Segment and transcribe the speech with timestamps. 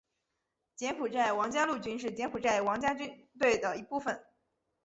[0.77, 4.25] 柬埔寨王家陆军是柬埔寨王家军队的一部分。